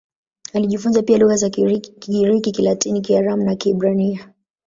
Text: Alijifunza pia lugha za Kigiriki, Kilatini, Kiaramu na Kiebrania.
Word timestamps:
Alijifunza 0.53 1.01
pia 1.03 1.17
lugha 1.17 1.35
za 1.35 1.49
Kigiriki, 1.49 2.51
Kilatini, 2.51 3.01
Kiaramu 3.01 3.43
na 3.43 3.55
Kiebrania. 3.55 4.29